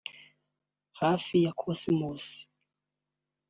[0.99, 2.25] hafi ya Cosmos